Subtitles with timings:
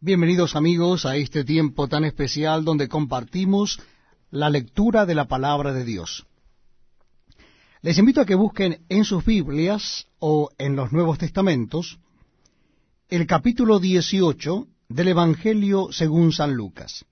[0.00, 3.80] Bienvenidos amigos a este tiempo tan especial donde compartimos
[4.30, 6.24] la lectura de la palabra de Dios.
[7.82, 11.98] Les invito a que busquen en sus Biblias o en los Nuevos Testamentos
[13.08, 17.04] el capítulo 18 del Evangelio según San Lucas.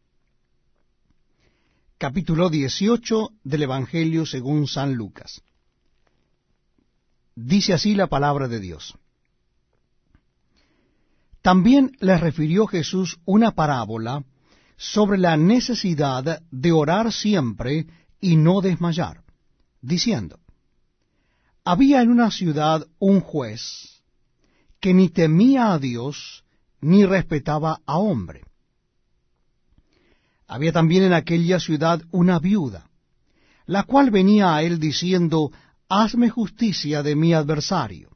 [1.98, 5.42] Capítulo 18 del Evangelio según San Lucas.
[7.34, 8.94] Dice así la palabra de Dios.
[11.46, 14.24] También les refirió Jesús una parábola
[14.76, 17.86] sobre la necesidad de orar siempre
[18.20, 19.22] y no desmayar,
[19.80, 20.40] diciendo,
[21.64, 24.02] Había en una ciudad un juez
[24.80, 26.42] que ni temía a Dios
[26.80, 28.42] ni respetaba a hombre.
[30.48, 32.90] Había también en aquella ciudad una viuda,
[33.66, 35.52] la cual venía a él diciendo,
[35.88, 38.15] Hazme justicia de mi adversario.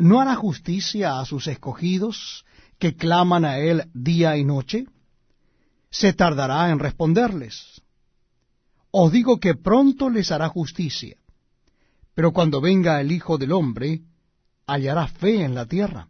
[0.00, 2.46] ¿No hará justicia a sus escogidos
[2.78, 4.86] que claman a él día y noche?
[5.90, 7.82] ¿Se tardará en responderles?
[8.90, 11.18] Os digo que pronto les hará justicia,
[12.14, 14.00] pero cuando venga el Hijo del Hombre,
[14.66, 16.08] hallará fe en la tierra.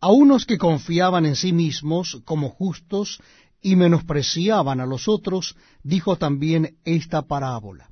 [0.00, 3.20] A unos que confiaban en sí mismos como justos
[3.62, 7.88] y menospreciaban a los otros, dijo también esta parábola.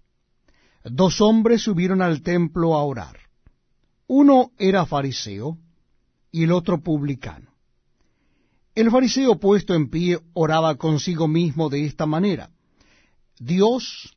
[0.85, 3.30] Dos hombres subieron al templo a orar
[4.13, 5.57] uno era fariseo
[6.33, 7.49] y el otro publicano.
[8.75, 12.51] El fariseo puesto en pie oraba consigo mismo de esta manera.
[13.39, 14.17] Dios,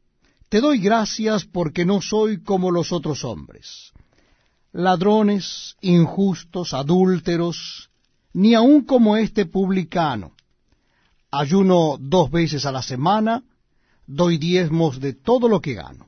[0.50, 3.92] te doy gracias porque no soy como los otros hombres,
[4.72, 7.92] ladrones, injustos, adúlteros,
[8.34, 10.32] ni aun como este publicano.
[11.30, 13.44] Ayuno dos veces a la semana,
[14.08, 16.08] doy diezmos de todo lo que gano.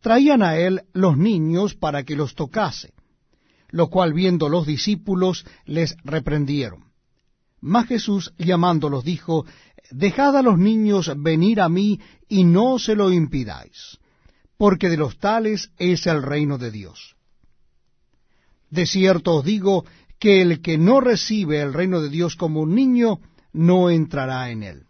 [0.00, 2.92] traían a él los niños para que los tocase,
[3.70, 6.90] lo cual viendo los discípulos les reprendieron.
[7.60, 9.44] Mas Jesús llamándolos dijo,
[9.90, 13.98] Dejad a los niños venir a mí y no se lo impidáis,
[14.56, 17.16] porque de los tales es el reino de Dios.
[18.70, 19.84] De cierto os digo
[20.18, 23.20] que el que no recibe el reino de Dios como un niño,
[23.52, 24.86] no entrará en él.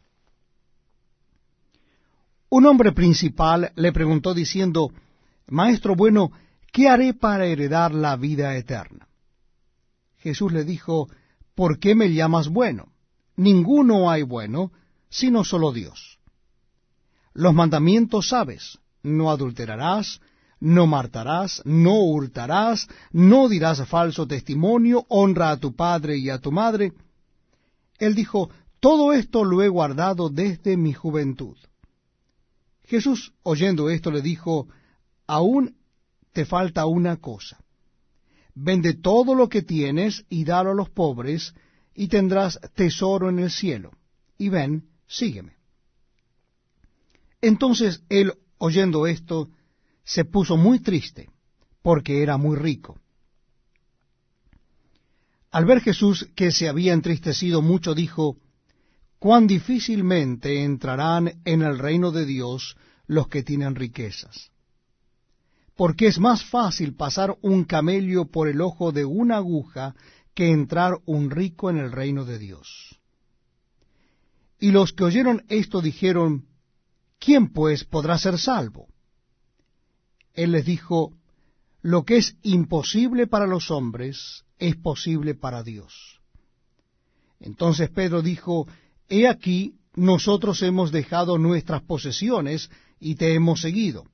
[2.50, 4.92] Un hombre principal le preguntó diciendo,
[5.46, 6.32] Maestro bueno,
[6.72, 9.06] ¿qué haré para heredar la vida eterna?
[10.18, 11.08] Jesús le dijo,
[11.54, 12.88] ¿por qué me llamas bueno?
[13.36, 14.72] Ninguno hay bueno,
[15.08, 16.18] sino solo Dios.
[17.34, 20.20] Los mandamientos sabes, no adulterarás,
[20.58, 26.50] no martarás, no hurtarás, no dirás falso testimonio, honra a tu padre y a tu
[26.50, 26.92] madre.
[27.98, 28.50] Él dijo,
[28.80, 31.56] todo esto lo he guardado desde mi juventud.
[32.90, 34.66] Jesús, oyendo esto, le dijo,
[35.28, 35.76] aún
[36.32, 37.62] te falta una cosa.
[38.52, 41.54] Vende todo lo que tienes y dalo a los pobres,
[41.94, 43.92] y tendrás tesoro en el cielo.
[44.36, 45.54] Y ven, sígueme.
[47.40, 49.50] Entonces él, oyendo esto,
[50.02, 51.30] se puso muy triste,
[51.82, 52.98] porque era muy rico.
[55.52, 58.36] Al ver Jesús que se había entristecido mucho, dijo,
[59.20, 62.76] cuán difícilmente entrarán en el reino de Dios
[63.06, 64.50] los que tienen riquezas.
[65.76, 69.94] Porque es más fácil pasar un camello por el ojo de una aguja
[70.34, 72.98] que entrar un rico en el reino de Dios.
[74.58, 76.46] Y los que oyeron esto dijeron,
[77.18, 78.88] ¿quién pues podrá ser salvo?
[80.32, 81.12] Él les dijo,
[81.82, 86.20] lo que es imposible para los hombres es posible para Dios.
[87.38, 88.66] Entonces Pedro dijo,
[89.10, 92.70] He aquí, nosotros hemos dejado nuestras posesiones
[93.00, 94.04] y te hemos seguido.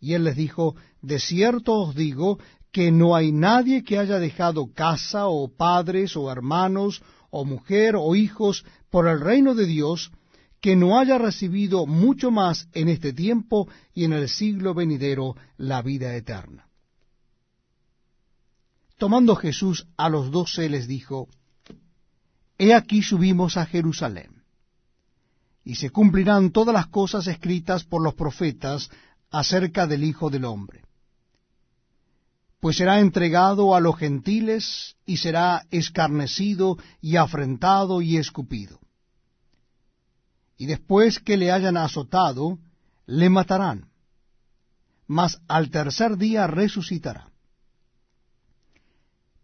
[0.00, 2.38] Y él les dijo, De cierto os digo
[2.72, 8.14] que no hay nadie que haya dejado casa o padres o hermanos o mujer o
[8.16, 10.10] hijos por el reino de Dios,
[10.60, 15.82] que no haya recibido mucho más en este tiempo y en el siglo venidero la
[15.82, 16.68] vida eterna.
[18.96, 21.28] Tomando Jesús a los doce les dijo,
[22.58, 24.42] He aquí subimos a Jerusalén,
[25.64, 28.90] y se cumplirán todas las cosas escritas por los profetas
[29.30, 30.84] acerca del Hijo del Hombre.
[32.60, 38.82] Pues será entregado a los gentiles, y será escarnecido, y afrentado, y escupido
[40.62, 42.56] y después que le hayan azotado,
[43.06, 43.90] le matarán,
[45.08, 47.31] mas al tercer día resucitará.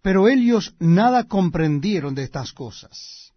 [0.08, 3.34] Pero ellos nada comprendieron de estas cosas,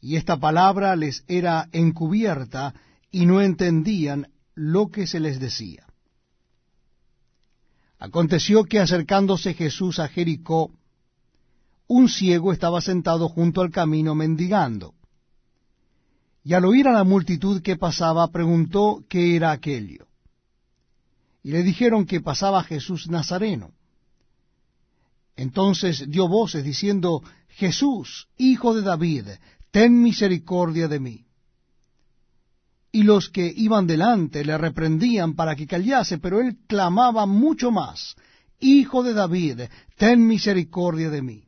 [0.00, 2.74] y esta palabra les era encubierta,
[3.12, 5.86] y no entendían lo que se les decía.
[8.00, 10.72] Aconteció que acercándose Jesús a Jericó,
[11.86, 14.92] un ciego estaba sentado junto al camino mendigando
[16.42, 20.08] y al oír a la multitud que pasaba, preguntó qué era aquello.
[21.44, 23.75] Y le dijeron que pasaba Jesús Nazareno.
[25.36, 29.28] Entonces dio voces diciendo, Jesús, hijo de David,
[29.70, 31.26] ten misericordia de mí.
[32.90, 38.16] Y los que iban delante le reprendían para que callase, pero él clamaba mucho más,
[38.58, 39.60] Hijo de David,
[39.96, 41.44] ten misericordia de mí.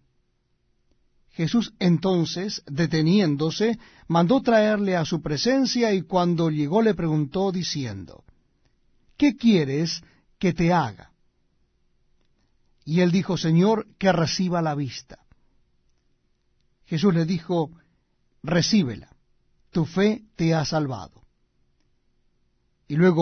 [1.30, 8.24] Jesús entonces, deteniéndose, mandó traerle a su presencia y cuando llegó le preguntó diciendo,
[9.16, 10.02] ¿qué quieres
[10.38, 11.12] que te haga?
[12.88, 15.18] Y él dijo, Señor, que reciba la vista.
[16.86, 17.70] Jesús le dijo,
[18.42, 19.14] recíbela,
[19.70, 21.22] tu fe te ha salvado.
[22.86, 23.16] Y luego